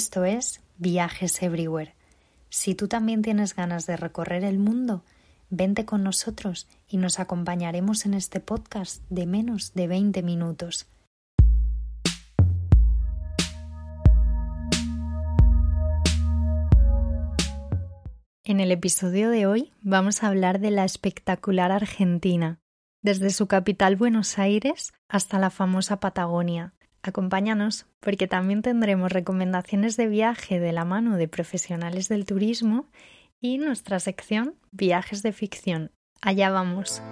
Esto 0.00 0.24
es 0.24 0.60
Viajes 0.76 1.42
Everywhere. 1.42 1.96
Si 2.50 2.76
tú 2.76 2.86
también 2.86 3.20
tienes 3.20 3.56
ganas 3.56 3.84
de 3.84 3.96
recorrer 3.96 4.44
el 4.44 4.60
mundo, 4.60 5.02
vente 5.50 5.84
con 5.84 6.04
nosotros 6.04 6.68
y 6.86 6.98
nos 6.98 7.18
acompañaremos 7.18 8.06
en 8.06 8.14
este 8.14 8.38
podcast 8.38 9.02
de 9.10 9.26
menos 9.26 9.74
de 9.74 9.88
20 9.88 10.22
minutos. 10.22 10.86
En 18.44 18.60
el 18.60 18.70
episodio 18.70 19.30
de 19.30 19.46
hoy 19.46 19.72
vamos 19.82 20.22
a 20.22 20.28
hablar 20.28 20.60
de 20.60 20.70
la 20.70 20.84
espectacular 20.84 21.72
Argentina, 21.72 22.60
desde 23.02 23.30
su 23.30 23.48
capital 23.48 23.96
Buenos 23.96 24.38
Aires 24.38 24.92
hasta 25.08 25.40
la 25.40 25.50
famosa 25.50 25.98
Patagonia, 25.98 26.72
Acompáñanos 27.08 27.86
porque 28.00 28.26
también 28.26 28.62
tendremos 28.62 29.12
recomendaciones 29.12 29.96
de 29.96 30.08
viaje 30.08 30.60
de 30.60 30.72
la 30.72 30.84
mano 30.84 31.16
de 31.16 31.28
profesionales 31.28 32.08
del 32.08 32.24
turismo 32.24 32.86
y 33.40 33.58
nuestra 33.58 34.00
sección 34.00 34.54
Viajes 34.70 35.22
de 35.22 35.32
ficción. 35.32 35.90
Allá 36.20 36.50
vamos. 36.50 37.02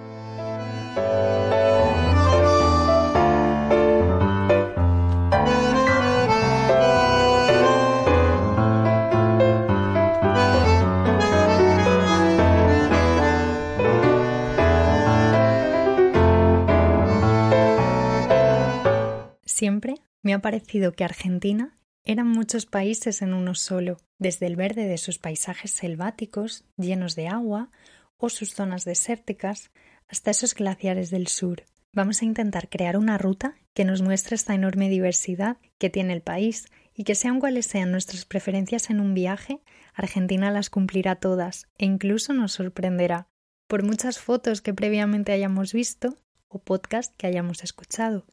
Parecido 20.46 20.92
que 20.92 21.02
Argentina 21.02 21.76
eran 22.04 22.28
muchos 22.28 22.66
países 22.66 23.20
en 23.20 23.34
uno 23.34 23.56
solo, 23.56 23.96
desde 24.16 24.46
el 24.46 24.54
verde 24.54 24.86
de 24.86 24.96
sus 24.96 25.18
paisajes 25.18 25.72
selváticos, 25.72 26.64
llenos 26.76 27.16
de 27.16 27.26
agua, 27.26 27.72
o 28.16 28.28
sus 28.28 28.54
zonas 28.54 28.84
desérticas, 28.84 29.72
hasta 30.06 30.30
esos 30.30 30.54
glaciares 30.54 31.10
del 31.10 31.26
sur. 31.26 31.64
Vamos 31.92 32.22
a 32.22 32.26
intentar 32.26 32.68
crear 32.68 32.96
una 32.96 33.18
ruta 33.18 33.56
que 33.74 33.84
nos 33.84 34.02
muestre 34.02 34.36
esta 34.36 34.54
enorme 34.54 34.88
diversidad 34.88 35.56
que 35.78 35.90
tiene 35.90 36.12
el 36.12 36.22
país 36.22 36.68
y 36.94 37.02
que 37.02 37.16
sean 37.16 37.40
cuales 37.40 37.66
sean 37.66 37.90
nuestras 37.90 38.24
preferencias 38.24 38.88
en 38.88 39.00
un 39.00 39.14
viaje, 39.14 39.58
Argentina 39.94 40.52
las 40.52 40.70
cumplirá 40.70 41.16
todas 41.16 41.66
e 41.76 41.86
incluso 41.86 42.34
nos 42.34 42.52
sorprenderá, 42.52 43.26
por 43.66 43.82
muchas 43.82 44.20
fotos 44.20 44.62
que 44.62 44.72
previamente 44.72 45.32
hayamos 45.32 45.72
visto 45.72 46.14
o 46.46 46.60
podcast 46.60 47.12
que 47.16 47.26
hayamos 47.26 47.64
escuchado. 47.64 48.26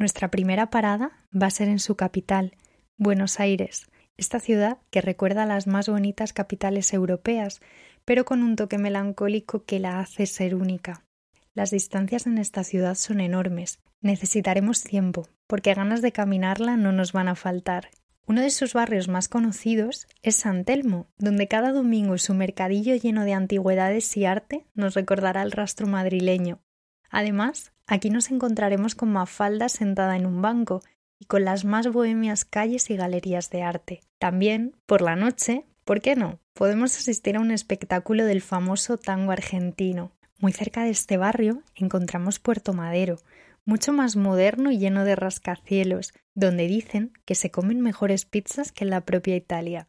Nuestra 0.00 0.30
primera 0.30 0.70
parada 0.70 1.12
va 1.30 1.48
a 1.48 1.50
ser 1.50 1.68
en 1.68 1.78
su 1.78 1.94
capital, 1.94 2.56
Buenos 2.96 3.38
Aires, 3.38 3.90
esta 4.16 4.40
ciudad 4.40 4.78
que 4.90 5.02
recuerda 5.02 5.42
a 5.42 5.46
las 5.46 5.66
más 5.66 5.90
bonitas 5.90 6.32
capitales 6.32 6.94
europeas, 6.94 7.60
pero 8.06 8.24
con 8.24 8.42
un 8.42 8.56
toque 8.56 8.78
melancólico 8.78 9.64
que 9.64 9.78
la 9.78 10.00
hace 10.00 10.24
ser 10.24 10.54
única. 10.54 11.04
Las 11.52 11.70
distancias 11.70 12.26
en 12.26 12.38
esta 12.38 12.64
ciudad 12.64 12.94
son 12.94 13.20
enormes. 13.20 13.78
Necesitaremos 14.00 14.84
tiempo, 14.84 15.28
porque 15.46 15.74
ganas 15.74 16.00
de 16.00 16.12
caminarla 16.12 16.78
no 16.78 16.92
nos 16.92 17.12
van 17.12 17.28
a 17.28 17.34
faltar. 17.34 17.90
Uno 18.26 18.40
de 18.40 18.48
sus 18.48 18.72
barrios 18.72 19.08
más 19.08 19.28
conocidos 19.28 20.06
es 20.22 20.34
San 20.34 20.64
Telmo, 20.64 21.08
donde 21.18 21.46
cada 21.46 21.72
domingo 21.72 22.16
su 22.16 22.32
mercadillo 22.32 22.94
lleno 22.94 23.24
de 23.24 23.34
antigüedades 23.34 24.16
y 24.16 24.24
arte 24.24 24.64
nos 24.72 24.94
recordará 24.94 25.42
el 25.42 25.52
rastro 25.52 25.86
madrileño. 25.86 26.62
Además, 27.10 27.72
aquí 27.86 28.08
nos 28.08 28.30
encontraremos 28.30 28.94
con 28.94 29.12
Mafalda 29.12 29.68
sentada 29.68 30.16
en 30.16 30.26
un 30.26 30.40
banco 30.40 30.82
y 31.18 31.26
con 31.26 31.44
las 31.44 31.64
más 31.64 31.92
bohemias 31.92 32.44
calles 32.44 32.88
y 32.88 32.96
galerías 32.96 33.50
de 33.50 33.62
arte. 33.62 34.00
También, 34.18 34.76
por 34.86 35.02
la 35.02 35.16
noche, 35.16 35.66
¿por 35.84 36.00
qué 36.00 36.16
no? 36.16 36.38
Podemos 36.54 36.96
asistir 36.96 37.36
a 37.36 37.40
un 37.40 37.50
espectáculo 37.50 38.24
del 38.24 38.40
famoso 38.40 38.96
tango 38.96 39.32
argentino. 39.32 40.12
Muy 40.38 40.52
cerca 40.52 40.84
de 40.84 40.90
este 40.90 41.18
barrio 41.18 41.62
encontramos 41.74 42.38
Puerto 42.38 42.72
Madero, 42.72 43.18
mucho 43.66 43.92
más 43.92 44.16
moderno 44.16 44.70
y 44.70 44.78
lleno 44.78 45.04
de 45.04 45.16
rascacielos, 45.16 46.14
donde 46.34 46.66
dicen 46.66 47.12
que 47.26 47.34
se 47.34 47.50
comen 47.50 47.80
mejores 47.80 48.24
pizzas 48.24 48.72
que 48.72 48.84
en 48.84 48.90
la 48.90 49.02
propia 49.02 49.36
Italia. 49.36 49.88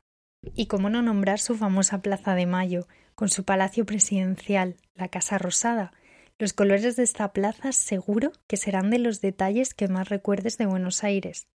Y 0.56 0.66
cómo 0.66 0.90
no 0.90 1.02
nombrar 1.02 1.40
su 1.40 1.56
famosa 1.56 2.02
Plaza 2.02 2.36
de 2.36 2.48
Mayo, 2.48 2.88
con 3.16 3.30
su 3.30 3.46
palacio 3.46 3.86
presidencial, 3.86 4.76
la 4.96 5.08
Casa 5.08 5.38
Rosada, 5.38 5.94
los 6.42 6.54
colores 6.54 6.96
de 6.96 7.04
esta 7.04 7.34
plaza 7.34 7.72
seguro 7.72 8.32
que 8.48 8.58
serán 8.58 8.90
de 8.90 8.98
los 8.98 9.22
detalles 9.22 9.76
que 9.76 9.88
más 9.88 10.10
recuerdes 10.10 10.58
de 10.58 10.66
Buenos 10.66 11.04
Aires. 11.04 11.48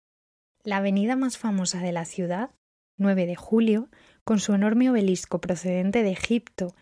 La 0.63 0.77
avenida 0.77 1.15
más 1.15 1.39
famosa 1.39 1.79
de 1.79 1.91
la 1.91 2.05
ciudad, 2.05 2.51
9 2.97 3.25
de 3.25 3.35
julio, 3.35 3.89
con 4.23 4.39
su 4.39 4.53
enorme 4.53 4.91
obelisco 4.91 5.41
procedente 5.41 6.03
de 6.03 6.11
Egipto, 6.11 6.75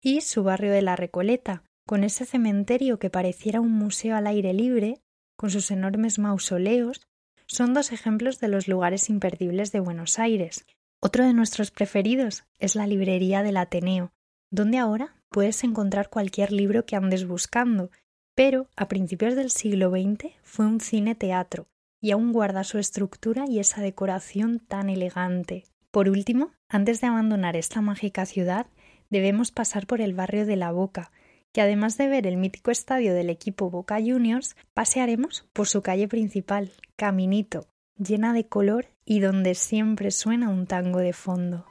y 0.00 0.22
su 0.22 0.42
barrio 0.42 0.72
de 0.72 0.82
la 0.82 0.96
Recoleta, 0.96 1.62
con 1.86 2.02
ese 2.02 2.24
cementerio 2.26 2.98
que 2.98 3.08
pareciera 3.08 3.60
un 3.60 3.70
museo 3.70 4.16
al 4.16 4.26
aire 4.26 4.52
libre, 4.52 5.00
con 5.36 5.50
sus 5.50 5.70
enormes 5.70 6.18
mausoleos, 6.18 7.06
son 7.46 7.72
dos 7.72 7.92
ejemplos 7.92 8.40
de 8.40 8.48
los 8.48 8.66
lugares 8.66 9.08
imperdibles 9.08 9.70
de 9.70 9.78
Buenos 9.78 10.18
Aires. 10.18 10.66
Otro 11.00 11.24
de 11.24 11.34
nuestros 11.34 11.70
preferidos 11.70 12.42
es 12.58 12.74
la 12.74 12.88
librería 12.88 13.44
del 13.44 13.58
Ateneo, 13.58 14.12
donde 14.50 14.78
ahora 14.78 15.14
puedes 15.34 15.64
encontrar 15.64 16.10
cualquier 16.10 16.52
libro 16.52 16.86
que 16.86 16.94
andes 16.94 17.26
buscando, 17.26 17.90
pero 18.36 18.68
a 18.76 18.86
principios 18.86 19.34
del 19.34 19.50
siglo 19.50 19.90
XX 19.90 20.32
fue 20.44 20.64
un 20.64 20.78
cine-teatro 20.78 21.66
y 22.00 22.12
aún 22.12 22.32
guarda 22.32 22.62
su 22.62 22.78
estructura 22.78 23.44
y 23.48 23.58
esa 23.58 23.80
decoración 23.80 24.60
tan 24.60 24.90
elegante. 24.90 25.64
Por 25.90 26.08
último, 26.08 26.52
antes 26.68 27.00
de 27.00 27.08
abandonar 27.08 27.56
esta 27.56 27.80
mágica 27.80 28.26
ciudad, 28.26 28.68
debemos 29.10 29.50
pasar 29.50 29.88
por 29.88 30.00
el 30.00 30.14
barrio 30.14 30.46
de 30.46 30.54
La 30.54 30.70
Boca, 30.70 31.10
que 31.52 31.62
además 31.62 31.98
de 31.98 32.06
ver 32.06 32.28
el 32.28 32.36
mítico 32.36 32.70
estadio 32.70 33.12
del 33.12 33.28
equipo 33.28 33.70
Boca 33.70 33.96
Juniors, 33.96 34.54
pasearemos 34.72 35.48
por 35.52 35.66
su 35.66 35.82
calle 35.82 36.06
principal, 36.06 36.70
Caminito, 36.94 37.66
llena 37.98 38.34
de 38.34 38.46
color 38.46 38.86
y 39.04 39.18
donde 39.18 39.56
siempre 39.56 40.12
suena 40.12 40.48
un 40.48 40.68
tango 40.68 41.00
de 41.00 41.12
fondo. 41.12 41.66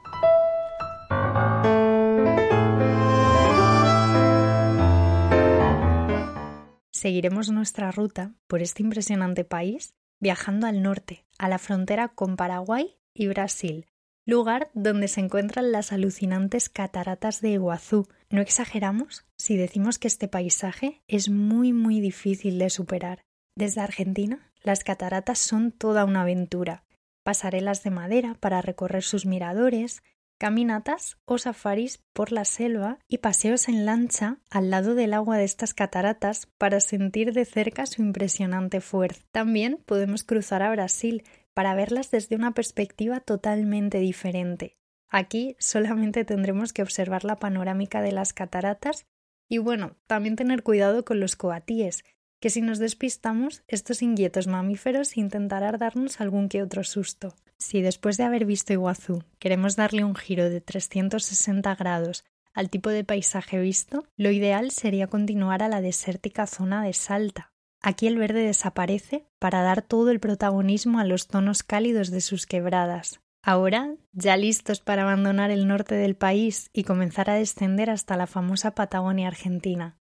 Seguiremos 7.04 7.50
nuestra 7.50 7.90
ruta 7.90 8.32
por 8.46 8.62
este 8.62 8.82
impresionante 8.82 9.44
país 9.44 9.92
viajando 10.22 10.66
al 10.66 10.80
norte, 10.80 11.26
a 11.36 11.50
la 11.50 11.58
frontera 11.58 12.08
con 12.08 12.36
Paraguay 12.36 12.96
y 13.12 13.26
Brasil, 13.26 13.84
lugar 14.24 14.70
donde 14.72 15.08
se 15.08 15.20
encuentran 15.20 15.70
las 15.70 15.92
alucinantes 15.92 16.70
cataratas 16.70 17.42
de 17.42 17.50
Iguazú. 17.50 18.08
No 18.30 18.40
exageramos 18.40 19.26
si 19.36 19.58
decimos 19.58 19.98
que 19.98 20.08
este 20.08 20.28
paisaje 20.28 21.02
es 21.06 21.28
muy 21.28 21.74
muy 21.74 22.00
difícil 22.00 22.58
de 22.58 22.70
superar. 22.70 23.20
Desde 23.54 23.82
Argentina, 23.82 24.50
las 24.62 24.82
cataratas 24.82 25.38
son 25.38 25.72
toda 25.72 26.06
una 26.06 26.22
aventura. 26.22 26.84
Pasarelas 27.22 27.82
de 27.82 27.90
madera 27.90 28.34
para 28.40 28.62
recorrer 28.62 29.02
sus 29.02 29.26
miradores, 29.26 30.02
caminatas 30.38 31.18
o 31.24 31.38
safaris 31.38 32.02
por 32.12 32.32
la 32.32 32.44
selva 32.44 32.98
y 33.08 33.18
paseos 33.18 33.68
en 33.68 33.86
lancha 33.86 34.38
al 34.50 34.70
lado 34.70 34.94
del 34.94 35.14
agua 35.14 35.36
de 35.36 35.44
estas 35.44 35.74
cataratas 35.74 36.46
para 36.58 36.80
sentir 36.80 37.32
de 37.32 37.44
cerca 37.44 37.86
su 37.86 38.02
impresionante 38.02 38.80
fuerza. 38.80 39.22
También 39.32 39.78
podemos 39.86 40.24
cruzar 40.24 40.62
a 40.62 40.70
Brasil 40.70 41.24
para 41.54 41.74
verlas 41.74 42.10
desde 42.10 42.36
una 42.36 42.52
perspectiva 42.52 43.20
totalmente 43.20 43.98
diferente. 43.98 44.76
Aquí 45.08 45.56
solamente 45.60 46.24
tendremos 46.24 46.72
que 46.72 46.82
observar 46.82 47.24
la 47.24 47.36
panorámica 47.36 48.02
de 48.02 48.12
las 48.12 48.32
cataratas 48.32 49.06
y 49.48 49.58
bueno, 49.58 49.96
también 50.06 50.36
tener 50.36 50.62
cuidado 50.62 51.04
con 51.04 51.20
los 51.20 51.36
coatíes, 51.36 52.04
que 52.44 52.50
si 52.50 52.60
nos 52.60 52.78
despistamos, 52.78 53.62
estos 53.68 54.02
inquietos 54.02 54.48
mamíferos 54.48 55.16
intentarán 55.16 55.78
darnos 55.78 56.20
algún 56.20 56.50
que 56.50 56.62
otro 56.62 56.84
susto. 56.84 57.34
Si 57.56 57.80
después 57.80 58.18
de 58.18 58.24
haber 58.24 58.44
visto 58.44 58.74
Iguazú 58.74 59.24
queremos 59.38 59.76
darle 59.76 60.04
un 60.04 60.14
giro 60.14 60.50
de 60.50 60.60
360 60.60 61.74
grados 61.74 62.22
al 62.52 62.68
tipo 62.68 62.90
de 62.90 63.02
paisaje 63.02 63.58
visto, 63.58 64.04
lo 64.18 64.30
ideal 64.30 64.72
sería 64.72 65.06
continuar 65.06 65.62
a 65.62 65.70
la 65.70 65.80
desértica 65.80 66.46
zona 66.46 66.84
de 66.84 66.92
Salta. 66.92 67.50
Aquí 67.80 68.08
el 68.08 68.18
verde 68.18 68.44
desaparece 68.44 69.24
para 69.38 69.62
dar 69.62 69.80
todo 69.80 70.10
el 70.10 70.20
protagonismo 70.20 70.98
a 70.98 71.06
los 71.06 71.28
tonos 71.28 71.62
cálidos 71.62 72.10
de 72.10 72.20
sus 72.20 72.44
quebradas. 72.44 73.22
Ahora, 73.42 73.94
ya 74.12 74.36
listos 74.36 74.80
para 74.80 75.04
abandonar 75.04 75.50
el 75.50 75.66
norte 75.66 75.94
del 75.94 76.14
país 76.14 76.68
y 76.74 76.84
comenzar 76.84 77.30
a 77.30 77.36
descender 77.36 77.88
hasta 77.88 78.18
la 78.18 78.26
famosa 78.26 78.74
Patagonia 78.74 79.28
argentina. 79.28 79.96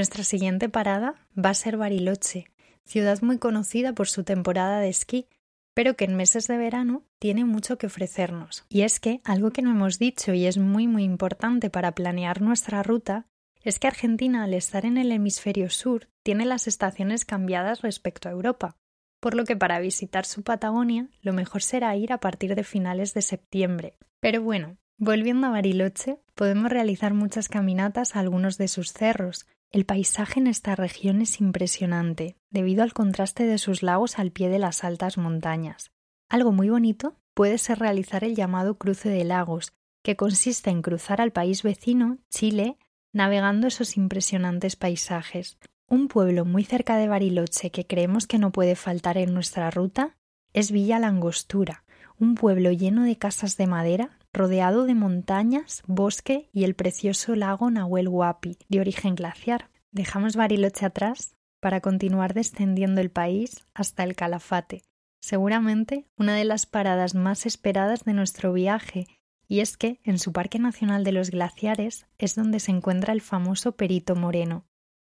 Nuestra 0.00 0.24
siguiente 0.24 0.70
parada 0.70 1.16
va 1.36 1.50
a 1.50 1.54
ser 1.54 1.76
Bariloche, 1.76 2.46
ciudad 2.86 3.20
muy 3.20 3.36
conocida 3.36 3.92
por 3.92 4.08
su 4.08 4.24
temporada 4.24 4.80
de 4.80 4.88
esquí, 4.88 5.28
pero 5.74 5.94
que 5.94 6.06
en 6.06 6.16
meses 6.16 6.46
de 6.46 6.56
verano 6.56 7.04
tiene 7.18 7.44
mucho 7.44 7.76
que 7.76 7.88
ofrecernos. 7.88 8.64
Y 8.70 8.80
es 8.80 8.98
que 8.98 9.20
algo 9.24 9.50
que 9.50 9.60
no 9.60 9.72
hemos 9.72 9.98
dicho 9.98 10.32
y 10.32 10.46
es 10.46 10.56
muy 10.56 10.86
muy 10.86 11.04
importante 11.04 11.68
para 11.68 11.94
planear 11.94 12.40
nuestra 12.40 12.82
ruta 12.82 13.26
es 13.62 13.78
que 13.78 13.88
Argentina, 13.88 14.44
al 14.44 14.54
estar 14.54 14.86
en 14.86 14.96
el 14.96 15.12
hemisferio 15.12 15.68
sur, 15.68 16.08
tiene 16.22 16.46
las 16.46 16.66
estaciones 16.66 17.26
cambiadas 17.26 17.82
respecto 17.82 18.30
a 18.30 18.32
Europa, 18.32 18.78
por 19.20 19.34
lo 19.34 19.44
que 19.44 19.54
para 19.54 19.80
visitar 19.80 20.24
su 20.24 20.42
Patagonia 20.42 21.10
lo 21.20 21.34
mejor 21.34 21.62
será 21.62 21.94
ir 21.94 22.10
a 22.10 22.20
partir 22.20 22.54
de 22.54 22.64
finales 22.64 23.12
de 23.12 23.20
septiembre. 23.20 23.98
Pero 24.20 24.40
bueno, 24.40 24.78
volviendo 24.96 25.48
a 25.48 25.50
Bariloche, 25.50 26.22
podemos 26.34 26.70
realizar 26.70 27.12
muchas 27.12 27.50
caminatas 27.50 28.16
a 28.16 28.20
algunos 28.20 28.56
de 28.56 28.68
sus 28.68 28.94
cerros. 28.94 29.46
El 29.72 29.84
paisaje 29.84 30.40
en 30.40 30.48
esta 30.48 30.74
región 30.74 31.22
es 31.22 31.40
impresionante, 31.40 32.36
debido 32.50 32.82
al 32.82 32.92
contraste 32.92 33.46
de 33.46 33.56
sus 33.56 33.84
lagos 33.84 34.18
al 34.18 34.32
pie 34.32 34.48
de 34.48 34.58
las 34.58 34.82
altas 34.82 35.16
montañas. 35.16 35.92
Algo 36.28 36.50
muy 36.50 36.70
bonito 36.70 37.14
puede 37.34 37.56
ser 37.56 37.78
realizar 37.78 38.24
el 38.24 38.34
llamado 38.34 38.78
cruce 38.78 39.08
de 39.08 39.22
lagos, 39.22 39.72
que 40.02 40.16
consiste 40.16 40.70
en 40.70 40.82
cruzar 40.82 41.20
al 41.20 41.30
país 41.30 41.62
vecino, 41.62 42.18
Chile, 42.30 42.78
navegando 43.12 43.68
esos 43.68 43.96
impresionantes 43.96 44.74
paisajes. 44.74 45.56
Un 45.88 46.08
pueblo 46.08 46.44
muy 46.44 46.64
cerca 46.64 46.96
de 46.96 47.06
Bariloche 47.06 47.70
que 47.70 47.86
creemos 47.86 48.26
que 48.26 48.38
no 48.38 48.50
puede 48.50 48.74
faltar 48.74 49.18
en 49.18 49.32
nuestra 49.34 49.70
ruta 49.70 50.16
es 50.52 50.72
Villa 50.72 50.98
Langostura, 50.98 51.84
un 52.18 52.34
pueblo 52.34 52.72
lleno 52.72 53.04
de 53.04 53.16
casas 53.16 53.56
de 53.56 53.68
madera, 53.68 54.18
rodeado 54.32 54.84
de 54.84 54.94
montañas, 54.94 55.82
bosque 55.86 56.48
y 56.52 56.64
el 56.64 56.74
precioso 56.74 57.34
lago 57.34 57.70
Nahuel 57.70 58.08
Huapi, 58.08 58.58
de 58.68 58.80
origen 58.80 59.14
glaciar. 59.14 59.70
Dejamos 59.92 60.36
Bariloche 60.36 60.86
atrás 60.86 61.36
para 61.60 61.80
continuar 61.80 62.34
descendiendo 62.34 63.00
el 63.00 63.10
país 63.10 63.66
hasta 63.74 64.04
el 64.04 64.14
Calafate, 64.14 64.82
seguramente 65.20 66.06
una 66.16 66.34
de 66.34 66.44
las 66.44 66.66
paradas 66.66 67.14
más 67.14 67.44
esperadas 67.44 68.04
de 68.04 68.14
nuestro 68.14 68.52
viaje 68.52 69.06
y 69.50 69.60
es 69.60 69.76
que 69.76 70.00
en 70.04 70.20
su 70.20 70.32
Parque 70.32 70.60
Nacional 70.60 71.02
de 71.02 71.10
los 71.10 71.30
Glaciares 71.30 72.06
es 72.18 72.36
donde 72.36 72.60
se 72.60 72.70
encuentra 72.70 73.12
el 73.12 73.20
famoso 73.20 73.72
Perito 73.72 74.14
Moreno. 74.14 74.64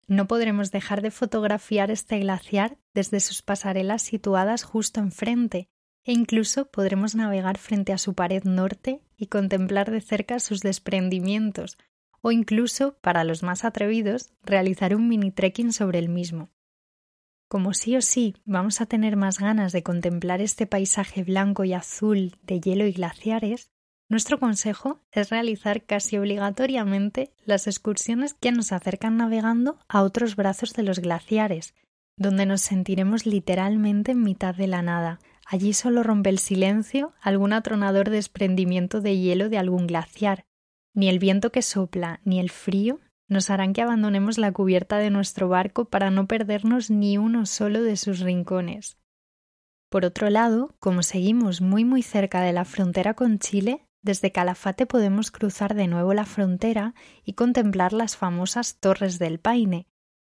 No 0.08 0.26
podremos 0.26 0.70
dejar 0.70 1.02
de 1.02 1.10
fotografiar 1.10 1.90
este 1.90 2.18
glaciar 2.18 2.78
desde 2.94 3.20
sus 3.20 3.42
pasarelas 3.42 4.00
situadas 4.00 4.64
justo 4.64 5.00
enfrente, 5.00 5.68
e 6.04 6.12
incluso 6.12 6.70
podremos 6.70 7.14
navegar 7.14 7.58
frente 7.58 7.92
a 7.92 7.98
su 7.98 8.14
pared 8.14 8.44
norte 8.44 9.00
y 9.16 9.26
contemplar 9.26 9.90
de 9.90 10.00
cerca 10.00 10.40
sus 10.40 10.60
desprendimientos, 10.60 11.78
o 12.20 12.32
incluso, 12.32 12.96
para 13.00 13.24
los 13.24 13.42
más 13.42 13.64
atrevidos, 13.64 14.32
realizar 14.42 14.94
un 14.94 15.08
mini 15.08 15.30
trekking 15.30 15.72
sobre 15.72 15.98
el 15.98 16.08
mismo. 16.08 16.50
Como 17.48 17.74
sí 17.74 17.96
o 17.96 18.00
sí 18.00 18.36
vamos 18.44 18.80
a 18.80 18.86
tener 18.86 19.16
más 19.16 19.38
ganas 19.38 19.72
de 19.72 19.82
contemplar 19.82 20.40
este 20.40 20.66
paisaje 20.66 21.22
blanco 21.22 21.64
y 21.64 21.74
azul 21.74 22.36
de 22.42 22.60
hielo 22.60 22.86
y 22.86 22.92
glaciares, 22.92 23.70
nuestro 24.08 24.38
consejo 24.38 25.00
es 25.10 25.30
realizar 25.30 25.84
casi 25.84 26.16
obligatoriamente 26.16 27.32
las 27.44 27.66
excursiones 27.66 28.34
que 28.34 28.52
nos 28.52 28.72
acercan 28.72 29.16
navegando 29.16 29.78
a 29.88 30.02
otros 30.02 30.36
brazos 30.36 30.74
de 30.74 30.82
los 30.82 30.98
glaciares, 30.98 31.74
donde 32.16 32.46
nos 32.46 32.60
sentiremos 32.60 33.26
literalmente 33.26 34.12
en 34.12 34.22
mitad 34.22 34.54
de 34.54 34.66
la 34.66 34.82
nada. 34.82 35.18
Allí 35.52 35.74
solo 35.74 36.02
rompe 36.02 36.30
el 36.30 36.38
silencio 36.38 37.12
algún 37.20 37.52
atronador 37.52 38.08
desprendimiento 38.08 39.02
de 39.02 39.18
hielo 39.18 39.50
de 39.50 39.58
algún 39.58 39.86
glaciar. 39.86 40.46
Ni 40.94 41.10
el 41.10 41.18
viento 41.18 41.52
que 41.52 41.60
sopla 41.60 42.22
ni 42.24 42.40
el 42.40 42.48
frío 42.48 43.00
nos 43.28 43.50
harán 43.50 43.74
que 43.74 43.82
abandonemos 43.82 44.38
la 44.38 44.50
cubierta 44.50 44.96
de 44.96 45.10
nuestro 45.10 45.50
barco 45.50 45.84
para 45.84 46.10
no 46.10 46.26
perdernos 46.26 46.90
ni 46.90 47.18
uno 47.18 47.44
solo 47.44 47.82
de 47.82 47.98
sus 47.98 48.20
rincones. 48.20 48.96
Por 49.90 50.06
otro 50.06 50.30
lado, 50.30 50.74
como 50.78 51.02
seguimos 51.02 51.60
muy 51.60 51.84
muy 51.84 52.02
cerca 52.02 52.40
de 52.40 52.54
la 52.54 52.64
frontera 52.64 53.12
con 53.12 53.38
Chile, 53.38 53.84
desde 54.00 54.32
Calafate 54.32 54.86
podemos 54.86 55.30
cruzar 55.30 55.74
de 55.74 55.86
nuevo 55.86 56.14
la 56.14 56.24
frontera 56.24 56.94
y 57.24 57.34
contemplar 57.34 57.92
las 57.92 58.16
famosas 58.16 58.80
Torres 58.80 59.18
del 59.18 59.38
Paine, 59.38 59.86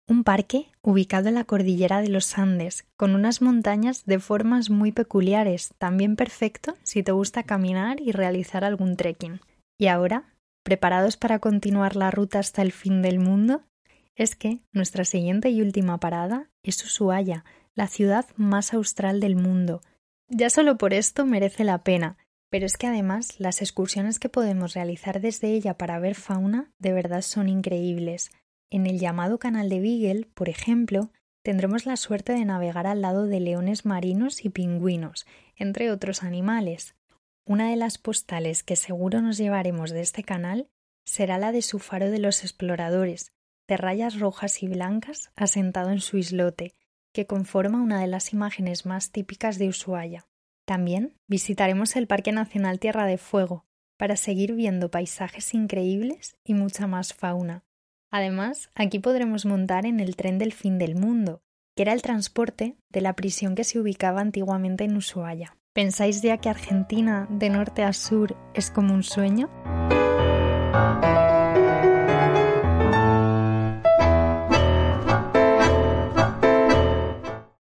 un 0.06 0.22
parque 0.22 0.66
ubicado 0.82 1.28
en 1.28 1.34
la 1.34 1.44
cordillera 1.44 2.02
de 2.02 2.08
los 2.08 2.36
Andes, 2.36 2.86
con 2.96 3.14
unas 3.14 3.40
montañas 3.40 4.04
de 4.04 4.18
formas 4.18 4.68
muy 4.68 4.92
peculiares, 4.92 5.74
también 5.78 6.16
perfecto 6.16 6.74
si 6.82 7.02
te 7.02 7.12
gusta 7.12 7.42
caminar 7.42 8.00
y 8.00 8.12
realizar 8.12 8.64
algún 8.64 8.96
trekking. 8.96 9.40
Y 9.78 9.86
ahora, 9.86 10.34
¿preparados 10.62 11.16
para 11.16 11.38
continuar 11.38 11.96
la 11.96 12.10
ruta 12.10 12.38
hasta 12.38 12.62
el 12.62 12.72
fin 12.72 13.02
del 13.02 13.18
mundo? 13.18 13.62
Es 14.14 14.36
que 14.36 14.60
nuestra 14.72 15.04
siguiente 15.04 15.50
y 15.50 15.62
última 15.62 15.98
parada 15.98 16.50
es 16.62 16.84
Ushuaia, 16.84 17.44
la 17.74 17.88
ciudad 17.88 18.26
más 18.36 18.74
austral 18.74 19.20
del 19.20 19.36
mundo. 19.36 19.80
Ya 20.28 20.50
solo 20.50 20.76
por 20.76 20.94
esto 20.94 21.26
merece 21.26 21.64
la 21.64 21.82
pena, 21.82 22.16
pero 22.50 22.66
es 22.66 22.76
que 22.76 22.86
además 22.86 23.40
las 23.40 23.62
excursiones 23.62 24.18
que 24.18 24.28
podemos 24.28 24.74
realizar 24.74 25.20
desde 25.20 25.48
ella 25.48 25.76
para 25.76 25.98
ver 25.98 26.14
fauna 26.14 26.70
de 26.78 26.92
verdad 26.92 27.22
son 27.22 27.48
increíbles. 27.48 28.30
En 28.74 28.88
el 28.88 28.98
llamado 28.98 29.38
canal 29.38 29.68
de 29.68 29.78
Beagle, 29.78 30.26
por 30.34 30.48
ejemplo, 30.48 31.12
tendremos 31.44 31.86
la 31.86 31.96
suerte 31.96 32.32
de 32.32 32.44
navegar 32.44 32.88
al 32.88 33.02
lado 33.02 33.24
de 33.28 33.38
leones 33.38 33.86
marinos 33.86 34.44
y 34.44 34.48
pingüinos, 34.48 35.26
entre 35.54 35.92
otros 35.92 36.24
animales. 36.24 36.96
Una 37.46 37.70
de 37.70 37.76
las 37.76 37.98
postales 37.98 38.64
que 38.64 38.74
seguro 38.74 39.22
nos 39.22 39.38
llevaremos 39.38 39.92
de 39.92 40.00
este 40.00 40.24
canal 40.24 40.66
será 41.06 41.38
la 41.38 41.52
de 41.52 41.62
su 41.62 41.78
faro 41.78 42.10
de 42.10 42.18
los 42.18 42.42
exploradores, 42.42 43.30
de 43.68 43.76
rayas 43.76 44.18
rojas 44.18 44.60
y 44.64 44.66
blancas 44.66 45.30
asentado 45.36 45.90
en 45.90 46.00
su 46.00 46.18
islote, 46.18 46.74
que 47.12 47.28
conforma 47.28 47.80
una 47.80 48.00
de 48.00 48.08
las 48.08 48.32
imágenes 48.32 48.86
más 48.86 49.12
típicas 49.12 49.56
de 49.56 49.68
Ushuaia. 49.68 50.26
También 50.64 51.14
visitaremos 51.28 51.94
el 51.94 52.08
Parque 52.08 52.32
Nacional 52.32 52.80
Tierra 52.80 53.06
de 53.06 53.18
Fuego 53.18 53.66
para 53.96 54.16
seguir 54.16 54.52
viendo 54.52 54.90
paisajes 54.90 55.54
increíbles 55.54 56.36
y 56.42 56.54
mucha 56.54 56.88
más 56.88 57.14
fauna. 57.14 57.62
Además, 58.14 58.70
aquí 58.76 59.00
podremos 59.00 59.44
montar 59.44 59.86
en 59.86 59.98
el 59.98 60.14
tren 60.14 60.38
del 60.38 60.52
fin 60.52 60.78
del 60.78 60.94
mundo, 60.94 61.42
que 61.74 61.82
era 61.82 61.92
el 61.92 62.00
transporte 62.00 62.76
de 62.88 63.00
la 63.00 63.14
prisión 63.14 63.56
que 63.56 63.64
se 63.64 63.80
ubicaba 63.80 64.20
antiguamente 64.20 64.84
en 64.84 64.96
Ushuaia. 64.96 65.56
¿Pensáis 65.72 66.22
ya 66.22 66.38
que 66.38 66.48
Argentina 66.48 67.26
de 67.28 67.50
norte 67.50 67.82
a 67.82 67.92
sur 67.92 68.36
es 68.54 68.70
como 68.70 68.94
un 68.94 69.02
sueño? 69.02 69.50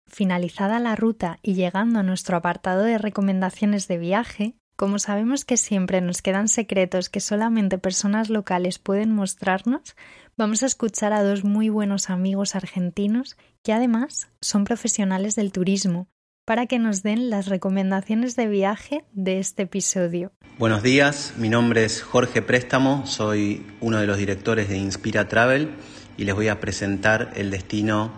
Finalizada 0.06 0.82
la 0.82 0.98
ruta 0.98 1.40
y 1.42 1.54
llegando 1.54 2.00
a 2.00 2.04
nuestro 2.04 2.36
apartado 2.36 2.84
de 2.84 2.98
recomendaciones 2.98 3.88
de 3.88 3.98
viaje, 3.98 4.56
como 4.76 5.00
sabemos 5.00 5.46
que 5.46 5.58
siempre 5.58 6.02
nos 6.02 6.22
quedan 6.22 6.48
secretos 6.48 7.10
que 7.10 7.20
solamente 7.20 7.78
personas 7.78 8.30
locales 8.30 8.80
pueden 8.80 9.14
mostrarnos, 9.14 9.96
vamos 10.38 10.64
a 10.64 10.66
escuchar 10.66 11.14
a 11.14 11.24
dos 11.24 11.44
muy 11.44 11.70
buenos 11.70 12.10
amigos 12.10 12.56
argentinos 12.56 13.38
que 13.64 13.74
además 13.74 14.30
son 14.42 14.64
profesionales 14.64 15.36
del 15.36 15.52
turismo 15.52 16.08
para 16.46 16.66
que 16.66 16.80
nos 16.80 17.04
den 17.04 17.30
las 17.30 17.48
recomendaciones 17.48 18.36
de 18.36 18.48
viaje 18.48 19.06
de 19.14 19.40
este 19.40 19.64
episodio. 19.64 20.32
Buenos 20.58 20.84
días, 20.84 21.34
mi 21.38 21.50
nombre 21.50 21.86
es 21.86 22.02
Jorge 22.02 22.42
Préstamo, 22.42 23.06
soy 23.06 23.66
uno 23.80 24.00
de 24.00 24.08
los 24.08 24.18
directores 24.18 24.68
de 24.68 24.78
Inspira 24.78 25.28
Travel 25.28 25.70
y 26.18 26.26
les 26.26 26.36
voy 26.36 26.48
a 26.48 26.60
presentar 26.60 27.32
el 27.36 27.52
destino 27.52 28.12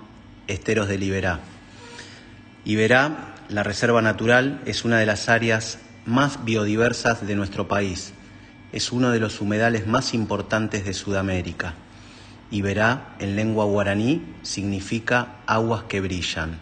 Esteros 0.48 0.88
de 0.88 0.98
Liberá. 0.98 1.41
Iberá, 2.65 3.36
la 3.50 3.63
reserva 3.63 4.01
natural, 4.01 4.62
es 4.65 4.86
una 4.86 4.98
de 4.98 5.05
las 5.05 5.29
áreas 5.29 5.79
más 6.05 6.43
biodiversas 6.43 7.25
de 7.25 7.36
nuestro 7.36 7.67
país. 7.67 8.13
Es 8.72 8.91
uno 8.91 9.12
de 9.12 9.19
los 9.19 9.39
humedales 9.41 9.88
más 9.88 10.13
importantes 10.13 10.86
de 10.86 10.93
Sudamérica. 10.93 11.75
Iberá, 12.51 13.15
en 13.19 13.36
lengua 13.36 13.65
guaraní, 13.65 14.22
significa 14.41 15.36
aguas 15.48 15.83
que 15.83 16.01
brillan. 16.01 16.60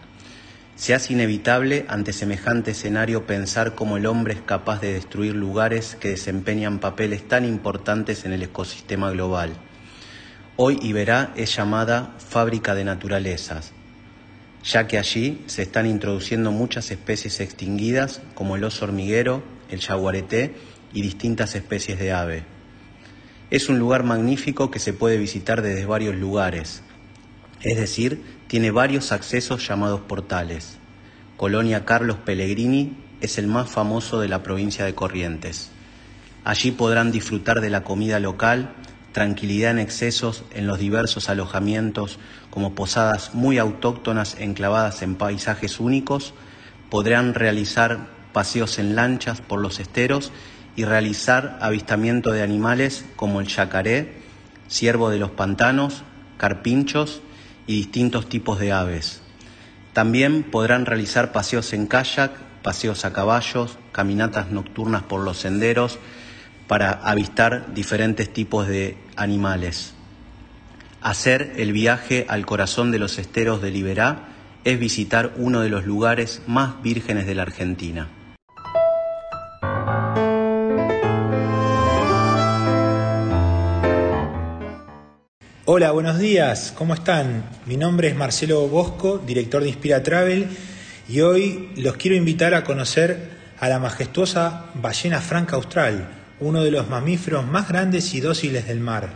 Se 0.74 0.94
hace 0.94 1.12
inevitable 1.12 1.84
ante 1.88 2.12
semejante 2.12 2.70
escenario 2.70 3.26
pensar 3.26 3.74
cómo 3.74 3.96
el 3.96 4.06
hombre 4.06 4.34
es 4.34 4.40
capaz 4.40 4.80
de 4.80 4.94
destruir 4.94 5.34
lugares 5.34 5.96
que 6.00 6.08
desempeñan 6.08 6.78
papeles 6.78 7.28
tan 7.28 7.44
importantes 7.44 8.24
en 8.24 8.32
el 8.32 8.42
ecosistema 8.42 9.10
global. 9.10 9.52
Hoy 10.56 10.78
Iberá 10.82 11.32
es 11.36 11.54
llamada 11.54 12.14
fábrica 12.18 12.74
de 12.74 12.84
naturalezas, 12.84 13.72
ya 14.64 14.86
que 14.86 14.98
allí 14.98 15.42
se 15.46 15.62
están 15.62 15.86
introduciendo 15.86 16.52
muchas 16.52 16.90
especies 16.90 17.40
extinguidas 17.40 18.22
como 18.34 18.56
el 18.56 18.64
oso 18.64 18.84
hormiguero, 18.84 19.42
el 19.70 19.80
yaguareté 19.80 20.54
y 20.92 21.02
distintas 21.02 21.54
especies 21.54 21.98
de 21.98 22.12
ave. 22.12 22.44
Es 23.50 23.68
un 23.68 23.78
lugar 23.78 24.04
magnífico 24.04 24.70
que 24.70 24.78
se 24.78 24.92
puede 24.92 25.18
visitar 25.18 25.62
desde 25.62 25.84
varios 25.84 26.16
lugares, 26.16 26.82
es 27.62 27.76
decir, 27.76 28.22
tiene 28.48 28.70
varios 28.70 29.12
accesos 29.12 29.66
llamados 29.66 30.00
portales. 30.00 30.78
Colonia 31.36 31.84
Carlos 31.84 32.18
Pellegrini 32.24 32.96
es 33.20 33.38
el 33.38 33.46
más 33.46 33.70
famoso 33.70 34.20
de 34.20 34.28
la 34.28 34.42
provincia 34.42 34.84
de 34.84 34.94
Corrientes. 34.94 35.70
Allí 36.44 36.72
podrán 36.72 37.12
disfrutar 37.12 37.60
de 37.60 37.70
la 37.70 37.84
comida 37.84 38.18
local, 38.18 38.74
tranquilidad 39.12 39.70
en 39.70 39.78
excesos 39.78 40.44
en 40.52 40.66
los 40.66 40.78
diversos 40.78 41.28
alojamientos 41.28 42.18
como 42.50 42.74
posadas 42.74 43.34
muy 43.34 43.58
autóctonas 43.58 44.36
enclavadas 44.38 45.02
en 45.02 45.16
paisajes 45.16 45.80
únicos, 45.80 46.34
podrán 46.90 47.34
realizar 47.34 48.08
paseos 48.32 48.78
en 48.78 48.96
lanchas 48.96 49.40
por 49.40 49.60
los 49.60 49.78
esteros 49.80 50.32
y 50.74 50.84
realizar 50.84 51.58
avistamiento 51.60 52.32
de 52.32 52.42
animales 52.42 53.04
como 53.16 53.40
el 53.40 53.46
yacaré, 53.46 54.14
ciervo 54.68 55.10
de 55.10 55.18
los 55.18 55.30
pantanos, 55.30 56.02
carpinchos 56.38 57.20
y 57.66 57.76
distintos 57.76 58.28
tipos 58.28 58.58
de 58.58 58.72
aves. 58.72 59.20
También 59.92 60.42
podrán 60.42 60.86
realizar 60.86 61.32
paseos 61.32 61.72
en 61.74 61.86
kayak, 61.86 62.32
paseos 62.62 63.04
a 63.04 63.12
caballos, 63.12 63.78
caminatas 63.92 64.50
nocturnas 64.50 65.02
por 65.02 65.20
los 65.20 65.38
senderos 65.38 65.98
para 66.72 66.92
avistar 67.04 67.74
diferentes 67.74 68.32
tipos 68.32 68.66
de 68.66 68.96
animales. 69.14 69.92
Hacer 71.02 71.52
el 71.58 71.70
viaje 71.70 72.24
al 72.30 72.46
corazón 72.46 72.90
de 72.90 72.98
los 72.98 73.18
esteros 73.18 73.60
de 73.60 73.70
Liberá 73.70 74.30
es 74.64 74.78
visitar 74.78 75.34
uno 75.36 75.60
de 75.60 75.68
los 75.68 75.84
lugares 75.84 76.40
más 76.46 76.82
vírgenes 76.82 77.26
de 77.26 77.34
la 77.34 77.42
Argentina. 77.42 78.08
Hola, 85.66 85.90
buenos 85.90 86.18
días, 86.18 86.72
¿cómo 86.74 86.94
están? 86.94 87.44
Mi 87.66 87.76
nombre 87.76 88.08
es 88.08 88.16
Marcelo 88.16 88.66
Bosco, 88.66 89.18
director 89.18 89.62
de 89.62 89.68
Inspira 89.68 90.02
Travel, 90.02 90.48
y 91.06 91.20
hoy 91.20 91.68
los 91.76 91.96
quiero 91.96 92.16
invitar 92.16 92.54
a 92.54 92.64
conocer 92.64 93.28
a 93.60 93.68
la 93.68 93.78
majestuosa 93.78 94.70
ballena 94.72 95.20
franca 95.20 95.56
austral, 95.56 96.21
uno 96.42 96.64
de 96.64 96.70
los 96.70 96.88
mamíferos 96.88 97.46
más 97.46 97.68
grandes 97.68 98.14
y 98.14 98.20
dóciles 98.20 98.66
del 98.66 98.80
mar. 98.80 99.10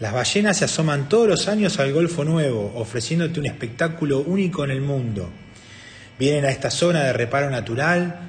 Las 0.00 0.12
ballenas 0.12 0.58
se 0.58 0.66
asoman 0.66 1.08
todos 1.08 1.28
los 1.28 1.48
años 1.48 1.78
al 1.78 1.92
Golfo 1.92 2.24
Nuevo, 2.24 2.72
ofreciéndote 2.74 3.40
un 3.40 3.46
espectáculo 3.46 4.20
único 4.20 4.64
en 4.64 4.70
el 4.70 4.82
mundo. 4.82 5.30
Vienen 6.18 6.44
a 6.44 6.50
esta 6.50 6.70
zona 6.70 7.02
de 7.04 7.12
reparo 7.12 7.48
natural 7.48 8.20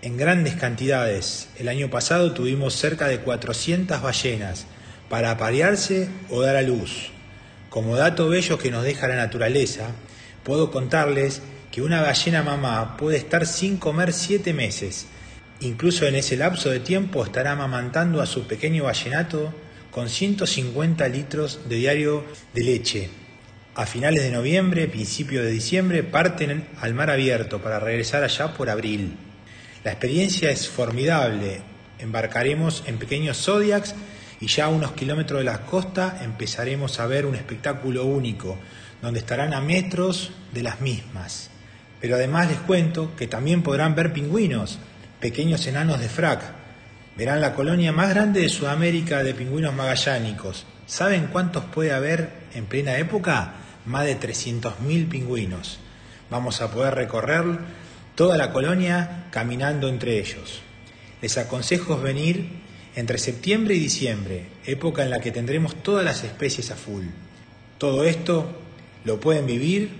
en 0.00 0.16
grandes 0.16 0.54
cantidades. 0.54 1.48
El 1.58 1.68
año 1.68 1.90
pasado 1.90 2.32
tuvimos 2.32 2.74
cerca 2.74 3.08
de 3.08 3.20
400 3.20 4.00
ballenas 4.00 4.66
para 5.10 5.32
aparearse 5.32 6.08
o 6.30 6.40
dar 6.40 6.56
a 6.56 6.62
luz. 6.62 7.10
Como 7.68 7.96
dato 7.96 8.28
bello 8.28 8.58
que 8.58 8.70
nos 8.70 8.84
deja 8.84 9.08
la 9.08 9.16
naturaleza, 9.16 9.88
puedo 10.42 10.70
contarles 10.70 11.42
que 11.70 11.82
una 11.82 12.00
ballena 12.00 12.42
mamá 12.42 12.96
puede 12.96 13.18
estar 13.18 13.46
sin 13.46 13.76
comer 13.76 14.12
siete 14.12 14.54
meses 14.54 15.06
Incluso 15.62 16.06
en 16.06 16.14
ese 16.14 16.38
lapso 16.38 16.70
de 16.70 16.80
tiempo 16.80 17.22
estará 17.22 17.52
amamantando 17.52 18.22
a 18.22 18.26
su 18.26 18.46
pequeño 18.46 18.84
ballenato 18.84 19.52
con 19.90 20.08
150 20.08 21.06
litros 21.08 21.68
de 21.68 21.76
diario 21.76 22.24
de 22.54 22.64
leche. 22.64 23.10
A 23.74 23.84
finales 23.84 24.22
de 24.22 24.30
noviembre, 24.30 24.88
principio 24.88 25.42
de 25.42 25.50
diciembre, 25.50 26.02
parten 26.02 26.66
al 26.80 26.94
mar 26.94 27.10
abierto 27.10 27.60
para 27.60 27.78
regresar 27.78 28.24
allá 28.24 28.54
por 28.54 28.70
abril. 28.70 29.16
La 29.84 29.92
experiencia 29.92 30.50
es 30.50 30.66
formidable. 30.66 31.60
Embarcaremos 31.98 32.82
en 32.86 32.96
pequeños 32.96 33.36
zodiacs 33.36 33.94
y 34.40 34.46
ya 34.46 34.64
a 34.64 34.68
unos 34.68 34.92
kilómetros 34.92 35.40
de 35.40 35.44
la 35.44 35.66
costa 35.66 36.20
empezaremos 36.22 36.98
a 37.00 37.06
ver 37.06 37.26
un 37.26 37.34
espectáculo 37.34 38.06
único, 38.06 38.58
donde 39.02 39.20
estarán 39.20 39.52
a 39.52 39.60
metros 39.60 40.32
de 40.54 40.62
las 40.62 40.80
mismas. 40.80 41.50
Pero 42.00 42.16
además 42.16 42.48
les 42.48 42.58
cuento 42.60 43.14
que 43.14 43.26
también 43.26 43.62
podrán 43.62 43.94
ver 43.94 44.14
pingüinos, 44.14 44.78
pequeños 45.20 45.66
enanos 45.66 46.00
de 46.00 46.08
frac. 46.08 46.42
Verán 47.16 47.40
la 47.40 47.54
colonia 47.54 47.92
más 47.92 48.10
grande 48.10 48.40
de 48.40 48.48
Sudamérica 48.48 49.22
de 49.22 49.34
pingüinos 49.34 49.74
magallánicos. 49.74 50.64
¿Saben 50.86 51.28
cuántos 51.28 51.64
puede 51.64 51.92
haber 51.92 52.30
en 52.54 52.66
plena 52.66 52.96
época? 52.96 53.54
Más 53.84 54.04
de 54.04 54.18
300.000 54.18 55.08
pingüinos. 55.08 55.78
Vamos 56.30 56.60
a 56.62 56.70
poder 56.70 56.94
recorrer 56.94 57.44
toda 58.14 58.36
la 58.36 58.52
colonia 58.52 59.26
caminando 59.30 59.88
entre 59.88 60.18
ellos. 60.18 60.62
Les 61.20 61.36
aconsejo 61.36 61.98
venir 61.98 62.60
entre 62.96 63.18
septiembre 63.18 63.74
y 63.74 63.78
diciembre, 63.78 64.46
época 64.64 65.02
en 65.02 65.10
la 65.10 65.20
que 65.20 65.30
tendremos 65.30 65.74
todas 65.82 66.04
las 66.04 66.24
especies 66.24 66.70
a 66.70 66.76
full. 66.76 67.04
Todo 67.78 68.04
esto 68.04 68.60
lo 69.04 69.20
pueden 69.20 69.46
vivir 69.46 69.90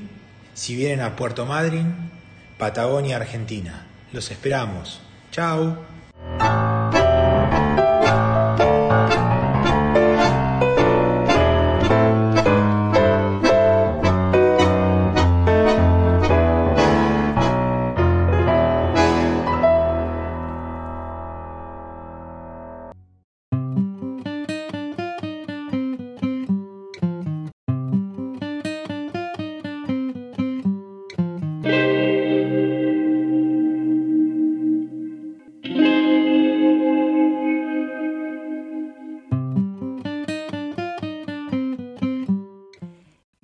si 0.55 0.75
vienen 0.75 1.00
a 1.00 1.17
Puerto 1.17 1.47
Madryn, 1.47 2.11
Patagonia, 2.59 3.17
Argentina. 3.17 3.87
Los 4.12 4.31
esperamos. 4.31 5.00
Chao. 5.30 6.70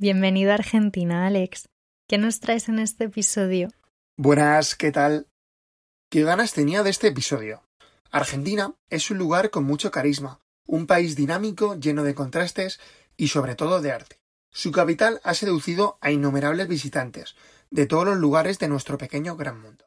Bienvenido 0.06 0.52
a 0.52 0.54
Argentina, 0.54 1.26
Alex. 1.26 1.68
¿Qué 2.06 2.16
nos 2.16 2.38
traes 2.38 2.68
en 2.68 2.78
este 2.78 3.06
episodio? 3.06 3.70
Buenas, 4.16 4.76
¿qué 4.76 4.92
tal? 4.92 5.26
¿Qué 6.08 6.22
ganas 6.22 6.52
tenía 6.52 6.84
de 6.84 6.90
este 6.90 7.08
episodio? 7.08 7.64
Argentina 8.12 8.76
es 8.88 9.10
un 9.10 9.18
lugar 9.18 9.50
con 9.50 9.64
mucho 9.64 9.90
carisma, 9.90 10.38
un 10.64 10.86
país 10.86 11.16
dinámico, 11.16 11.75
lleno 11.75 12.04
de 12.04 12.14
contrastes 12.14 12.78
y 13.16 13.26
sobre 13.26 13.56
todo 13.56 13.80
de 13.80 13.90
arte. 13.90 14.20
Su 14.52 14.70
capital 14.70 15.20
ha 15.25 15.34
seducido 15.34 15.98
a 16.00 16.12
innumerables 16.12 16.68
visitantes 16.68 17.34
de 17.72 17.86
todos 17.86 18.04
los 18.04 18.18
lugares 18.18 18.60
de 18.60 18.68
nuestro 18.68 18.98
pequeño 18.98 19.34
gran 19.34 19.60
mundo. 19.60 19.86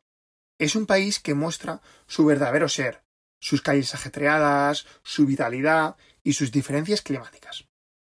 Es 0.57 0.75
un 0.75 0.85
país 0.85 1.21
que 1.21 1.33
muestra 1.33 1.81
su 2.07 2.25
verdadero 2.25 2.67
ser, 2.67 3.05
sus 3.39 3.61
calles 3.61 3.95
ajetreadas, 3.95 4.85
su 5.01 5.25
vitalidad 5.25 5.95
y 6.23 6.33
sus 6.33 6.51
diferencias 6.51 7.01
climáticas. 7.01 7.68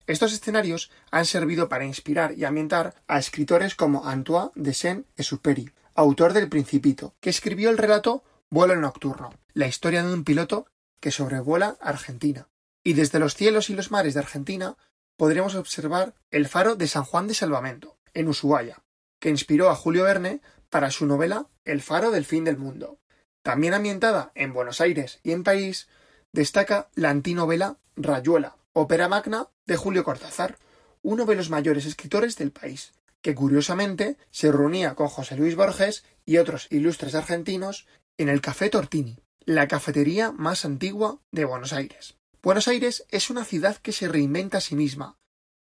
Estos 0.06 0.32
escenarios 0.32 0.90
han 1.10 1.26
servido 1.26 1.68
para 1.68 1.84
inspirar 1.84 2.32
y 2.32 2.44
ambientar 2.44 2.94
a 3.08 3.18
escritores 3.18 3.74
como 3.74 4.06
Antoine 4.06 4.52
de 4.54 4.72
Saint-Exupéry, 4.72 5.72
autor 5.94 6.32
del 6.32 6.48
Principito, 6.48 7.14
que 7.20 7.30
escribió 7.30 7.70
el 7.70 7.78
relato 7.78 8.22
Vuelo 8.48 8.76
nocturno, 8.76 9.34
la 9.52 9.66
historia 9.66 10.04
de 10.04 10.14
un 10.14 10.22
piloto 10.22 10.66
que 11.00 11.10
sobrevuela 11.10 11.76
Argentina. 11.80 12.48
Y 12.84 12.92
desde 12.92 13.18
los 13.18 13.34
cielos 13.34 13.68
y 13.68 13.74
los 13.74 13.90
mares 13.90 14.14
de 14.14 14.20
Argentina 14.20 14.76
podremos 15.16 15.56
observar 15.56 16.14
el 16.30 16.46
faro 16.46 16.76
de 16.76 16.86
San 16.86 17.04
Juan 17.04 17.26
de 17.26 17.34
Salvamento, 17.34 17.98
en 18.14 18.28
Ushuaia, 18.28 18.82
que 19.18 19.30
inspiró 19.30 19.70
a 19.70 19.74
Julio 19.74 20.04
Verne 20.04 20.40
para 20.70 20.90
su 20.92 21.06
novela 21.06 21.48
El 21.64 21.82
faro 21.82 22.12
del 22.12 22.24
fin 22.24 22.44
del 22.44 22.58
mundo. 22.58 23.00
También 23.42 23.74
ambientada 23.74 24.30
en 24.34 24.52
Buenos 24.52 24.80
Aires 24.80 25.18
y 25.24 25.32
en 25.32 25.42
París, 25.42 25.88
destaca 26.32 26.90
la 26.94 27.10
antinovela 27.10 27.78
Rayuela, 27.96 28.56
ópera 28.78 29.08
magna 29.08 29.48
de 29.64 29.76
Julio 29.76 30.04
Cortázar, 30.04 30.58
uno 31.00 31.24
de 31.24 31.34
los 31.34 31.48
mayores 31.48 31.86
escritores 31.86 32.36
del 32.36 32.52
país, 32.52 32.92
que 33.22 33.34
curiosamente 33.34 34.18
se 34.30 34.52
reunía 34.52 34.94
con 34.94 35.08
José 35.08 35.34
Luis 35.34 35.56
Borges 35.56 36.04
y 36.26 36.36
otros 36.36 36.66
ilustres 36.70 37.14
argentinos 37.14 37.86
en 38.18 38.28
el 38.28 38.42
Café 38.42 38.68
Tortini, 38.68 39.18
la 39.46 39.66
cafetería 39.66 40.30
más 40.30 40.66
antigua 40.66 41.20
de 41.32 41.46
Buenos 41.46 41.72
Aires. 41.72 42.18
Buenos 42.42 42.68
Aires 42.68 43.06
es 43.08 43.30
una 43.30 43.46
ciudad 43.46 43.78
que 43.78 43.92
se 43.92 44.08
reinventa 44.08 44.58
a 44.58 44.60
sí 44.60 44.76
misma. 44.76 45.16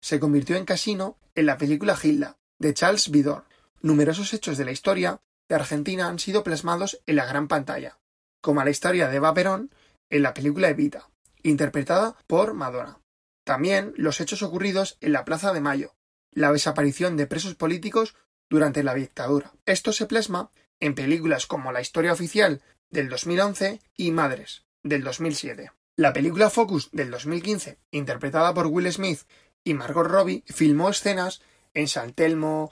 Se 0.01 0.19
convirtió 0.19 0.57
en 0.57 0.65
casino 0.65 1.17
en 1.33 1.45
la 1.45 1.57
película 1.57 1.95
Gilda, 1.95 2.35
de 2.59 2.73
Charles 2.73 3.09
Vidor. 3.09 3.45
Numerosos 3.81 4.33
hechos 4.33 4.57
de 4.57 4.65
la 4.65 4.71
historia 4.71 5.21
de 5.47 5.55
Argentina 5.55 6.09
han 6.09 6.19
sido 6.19 6.43
plasmados 6.43 7.01
en 7.05 7.15
la 7.15 7.25
gran 7.25 7.47
pantalla, 7.47 7.99
como 8.41 8.61
la 8.65 8.69
historia 8.69 9.07
de 9.07 9.15
Eva 9.15 9.33
Perón 9.33 9.71
en 10.09 10.23
la 10.23 10.33
película 10.33 10.67
Evita, 10.67 11.07
interpretada 11.43 12.15
por 12.27 12.53
Madonna. 12.53 12.99
También 13.43 13.93
los 13.95 14.19
hechos 14.19 14.43
ocurridos 14.43 14.97
en 15.01 15.13
la 15.13 15.25
Plaza 15.25 15.53
de 15.53 15.61
Mayo, 15.61 15.95
la 16.31 16.51
desaparición 16.51 17.17
de 17.17 17.27
presos 17.27 17.55
políticos 17.55 18.15
durante 18.49 18.83
la 18.83 18.93
dictadura. 18.93 19.53
Esto 19.65 19.93
se 19.93 20.05
plasma 20.05 20.51
en 20.79 20.95
películas 20.95 21.47
como 21.47 21.71
La 21.71 21.81
historia 21.81 22.13
oficial 22.13 22.61
del 22.89 23.09
2011 23.09 23.81
y 23.95 24.11
Madres 24.11 24.65
del 24.83 25.03
2007. 25.03 25.71
La 25.95 26.13
película 26.13 26.49
Focus 26.49 26.89
del 26.91 27.09
2015, 27.09 27.79
interpretada 27.91 28.53
por 28.53 28.67
Will 28.67 28.91
Smith 28.91 29.21
y 29.63 29.73
Margot 29.73 30.05
Robbie, 30.05 30.43
filmó 30.45 30.89
escenas 30.89 31.41
en 31.73 31.87
San 31.87 32.13
Telmo, 32.13 32.71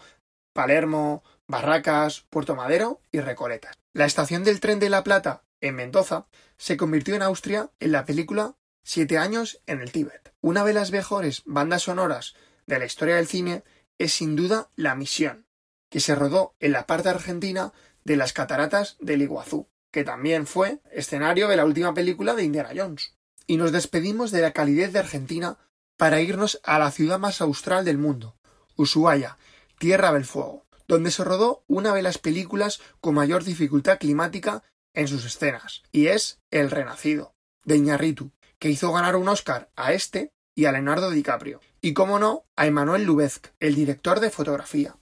Palermo, 0.53 1.23
Barracas, 1.47 2.25
Puerto 2.29 2.55
Madero 2.55 3.01
y 3.11 3.19
Recoletas. 3.19 3.75
La 3.93 4.05
estación 4.05 4.43
del 4.43 4.59
tren 4.59 4.79
de 4.79 4.89
La 4.89 5.03
Plata, 5.03 5.43
en 5.61 5.75
Mendoza, 5.75 6.27
se 6.57 6.77
convirtió 6.77 7.15
en 7.15 7.21
Austria 7.21 7.71
en 7.79 7.91
la 7.91 8.05
película 8.05 8.55
Siete 8.87 9.17
años 9.17 9.61
en 9.65 9.81
el 9.81 9.91
Tíbet. 9.91 10.35
Una 10.41 10.63
de 10.63 10.73
las 10.73 10.91
mejores 10.91 11.41
bandas 11.45 11.83
sonoras 11.83 12.35
de 12.67 12.77
la 12.77 12.85
historia 12.85 13.15
del 13.15 13.25
cine 13.25 13.63
es 13.97 14.13
sin 14.13 14.35
duda 14.35 14.69
La 14.75 14.93
Misión, 14.93 15.47
que 15.89 15.99
se 15.99 16.13
rodó 16.13 16.53
en 16.59 16.71
la 16.71 16.85
parte 16.85 17.09
argentina 17.09 17.73
de 18.03 18.15
las 18.15 18.31
cataratas 18.31 18.97
del 18.99 19.23
Iguazú, 19.23 19.67
que 19.89 20.03
también 20.03 20.45
fue 20.45 20.81
escenario 20.91 21.47
de 21.47 21.55
la 21.55 21.65
última 21.65 21.95
película 21.95 22.35
de 22.35 22.43
Indiana 22.43 22.73
Jones. 22.75 23.15
Y 23.47 23.57
nos 23.57 23.71
despedimos 23.71 24.29
de 24.29 24.41
la 24.41 24.51
calidez 24.51 24.93
de 24.93 24.99
Argentina 24.99 25.57
para 25.97 26.21
irnos 26.21 26.59
a 26.63 26.77
la 26.77 26.91
ciudad 26.91 27.17
más 27.17 27.41
austral 27.41 27.85
del 27.85 27.97
mundo, 27.97 28.37
Ushuaia, 28.75 29.37
Tierra 29.79 30.11
del 30.13 30.25
Fuego, 30.25 30.65
donde 30.87 31.09
se 31.09 31.23
rodó 31.23 31.63
una 31.67 31.93
de 31.93 32.03
las 32.03 32.19
películas 32.19 32.81
con 33.01 33.15
mayor 33.15 33.43
dificultad 33.43 33.97
climática 33.97 34.63
en 34.95 35.07
sus 35.07 35.25
escenas, 35.25 35.83
y 35.91 36.07
es 36.07 36.39
El 36.51 36.71
Renacido, 36.71 37.35
de 37.63 37.77
Iñarritu, 37.77 38.31
que 38.59 38.69
hizo 38.69 38.91
ganar 38.91 39.15
un 39.15 39.27
Oscar 39.29 39.69
a 39.75 39.93
este 39.93 40.33
y 40.55 40.65
a 40.65 40.71
Leonardo 40.71 41.11
DiCaprio, 41.11 41.61
y 41.81 41.93
como 41.93 42.17
no, 42.17 42.45
a 42.55 42.65
Emmanuel 42.65 43.03
Lubezk, 43.03 43.53
el 43.59 43.75
director 43.75 44.19
de 44.19 44.31
fotografía. 44.31 44.95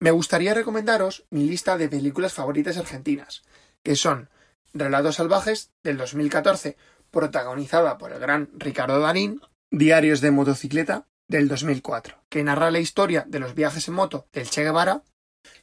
Me 0.00 0.10
gustaría 0.10 0.54
recomendaros 0.54 1.26
mi 1.30 1.48
lista 1.48 1.76
de 1.76 1.88
películas 1.88 2.34
favoritas 2.34 2.76
argentinas, 2.76 3.42
que 3.82 3.96
son 3.96 4.28
Relatos 4.72 5.16
Salvajes 5.16 5.72
del 5.82 5.96
2014, 5.96 6.76
protagonizada 7.10 7.98
por 7.98 8.12
el 8.12 8.20
gran 8.20 8.50
Ricardo 8.54 9.00
Darín, 9.00 9.40
Diarios 9.70 10.20
de 10.20 10.30
motocicleta 10.30 11.08
del 11.26 11.48
2004, 11.48 12.22
que 12.28 12.44
narra 12.44 12.70
la 12.70 12.78
historia 12.78 13.24
de 13.26 13.38
los 13.38 13.54
viajes 13.54 13.88
en 13.88 13.94
moto 13.94 14.26
del 14.32 14.48
Che 14.48 14.62
Guevara, 14.62 15.02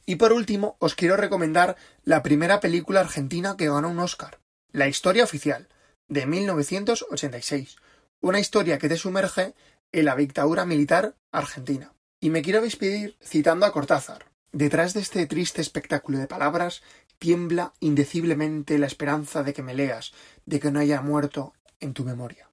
y 0.04 0.16
por 0.16 0.32
último 0.32 0.76
os 0.78 0.94
quiero 0.94 1.16
recomendar 1.16 1.76
la 2.04 2.22
primera 2.22 2.60
película 2.60 3.00
argentina 3.00 3.56
que 3.56 3.68
ganó 3.68 3.90
un 3.90 3.98
Oscar, 3.98 4.38
La 4.72 4.88
historia 4.88 5.24
oficial, 5.24 5.68
de 6.08 6.26
1986, 6.26 7.76
una 8.20 8.40
historia 8.40 8.78
que 8.78 8.88
te 8.88 8.96
sumerge 8.96 9.54
en 9.92 10.04
la 10.04 10.16
dictadura 10.16 10.64
militar 10.64 11.16
argentina. 11.32 11.92
Y 12.20 12.30
me 12.30 12.42
quiero 12.42 12.60
despedir 12.60 13.16
citando 13.22 13.66
a 13.66 13.72
Cortázar. 13.72 14.26
Detrás 14.52 14.94
de 14.94 15.00
este 15.00 15.26
triste 15.26 15.60
espectáculo 15.60 16.18
de 16.18 16.26
palabras 16.26 16.82
tiembla 17.18 17.72
indeciblemente 17.80 18.78
la 18.78 18.86
esperanza 18.86 19.42
de 19.42 19.52
que 19.52 19.62
me 19.62 19.74
leas, 19.74 20.12
de 20.44 20.60
que 20.60 20.70
no 20.70 20.80
haya 20.80 21.00
muerto 21.02 21.54
en 21.80 21.92
tu 21.92 22.04
memoria. 22.04 22.48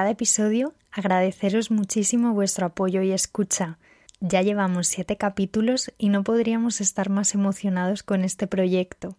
Cada 0.00 0.12
episodio, 0.12 0.72
agradeceros 0.90 1.70
muchísimo 1.70 2.32
vuestro 2.32 2.64
apoyo 2.64 3.02
y 3.02 3.12
escucha. 3.12 3.78
Ya 4.18 4.40
llevamos 4.40 4.86
siete 4.86 5.18
capítulos 5.18 5.92
y 5.98 6.08
no 6.08 6.24
podríamos 6.24 6.80
estar 6.80 7.10
más 7.10 7.34
emocionados 7.34 8.02
con 8.02 8.24
este 8.24 8.46
proyecto. 8.46 9.18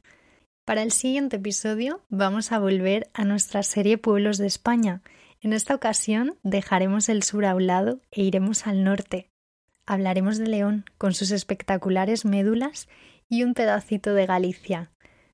Para 0.65 0.81
el 0.81 0.91
siguiente 0.91 1.35
episodio 1.35 2.01
vamos 2.09 2.51
a 2.51 2.57
volver 2.57 3.11
a 3.13 3.25
nuestra 3.25 3.61
serie 3.61 3.99
Pueblos 3.99 4.39
de 4.39 4.47
España. 4.47 5.03
En 5.39 5.53
esta 5.53 5.75
ocasión 5.75 6.35
dejaremos 6.41 7.09
el 7.09 7.21
sur 7.21 7.45
a 7.45 7.53
un 7.53 7.67
lado 7.67 7.99
e 8.09 8.23
iremos 8.23 8.65
al 8.65 8.83
norte. 8.83 9.29
Hablaremos 9.85 10.39
de 10.39 10.47
León 10.47 10.85
con 10.97 11.13
sus 11.13 11.29
espectaculares 11.29 12.25
médulas 12.25 12.89
y 13.29 13.43
un 13.43 13.53
pedacito 13.53 14.15
de 14.15 14.25
Galicia. 14.25 14.89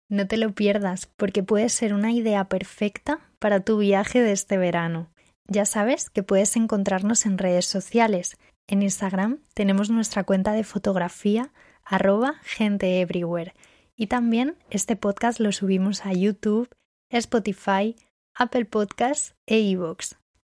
No 0.10 0.28
te 0.28 0.36
lo 0.36 0.54
pierdas 0.54 1.06
porque 1.06 1.42
puede 1.42 1.70
ser 1.70 1.94
una 1.94 2.12
idea 2.12 2.50
perfecta 2.50 3.22
para 3.40 3.62
tu 3.62 3.78
viaje 3.78 4.20
de 4.22 4.34
este 4.34 4.58
verano. 4.58 5.10
Ya 5.48 5.66
sabes 5.66 6.10
que 6.10 6.24
puedes 6.24 6.56
encontrarnos 6.58 7.26
en 7.26 7.38
redes 7.38 7.66
sociales. 7.66 8.38
En 8.68 8.82
Instagram 8.84 9.40
tenemos 9.54 9.90
nuestra 9.90 10.26
cuenta 10.26 10.52
de 10.52 10.66
fotografía 10.66 11.52
arroba 11.86 12.36
gente 12.44 13.00
everywhere 13.00 13.54
y 13.96 14.08
también 14.08 14.58
este 14.70 14.98
podcast 14.98 15.40
lo 15.40 15.54
subimos 15.54 16.06
a 16.06 16.12
YouTube, 16.12 16.70
Spotify, 17.10 17.96
Apple 18.36 18.66
Podcasts 18.66 19.36
e 19.46 19.60
iVoox. 19.60 20.16